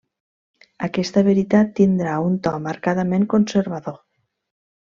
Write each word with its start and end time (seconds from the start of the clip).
Aquesta 0.87 1.23
veritat 1.27 1.69
tindrà 1.81 2.15
un 2.31 2.39
to 2.49 2.57
marcadament 2.65 3.29
conservador. 3.35 4.05